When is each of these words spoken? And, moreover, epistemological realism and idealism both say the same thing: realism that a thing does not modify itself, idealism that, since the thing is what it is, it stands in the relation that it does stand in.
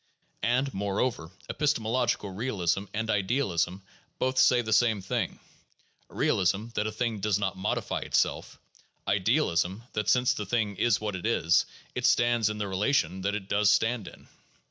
And, 0.41 0.73
moreover, 0.73 1.29
epistemological 1.47 2.31
realism 2.31 2.85
and 2.91 3.07
idealism 3.07 3.83
both 4.17 4.39
say 4.39 4.63
the 4.63 4.73
same 4.73 4.99
thing: 4.99 5.39
realism 6.09 6.69
that 6.73 6.87
a 6.87 6.91
thing 6.91 7.19
does 7.19 7.37
not 7.37 7.55
modify 7.55 7.99
itself, 7.99 8.59
idealism 9.07 9.83
that, 9.93 10.09
since 10.09 10.33
the 10.33 10.47
thing 10.47 10.75
is 10.77 10.99
what 10.99 11.15
it 11.15 11.27
is, 11.27 11.67
it 11.93 12.07
stands 12.07 12.49
in 12.49 12.57
the 12.57 12.67
relation 12.67 13.21
that 13.21 13.35
it 13.35 13.47
does 13.47 13.69
stand 13.69 14.07
in. 14.07 14.27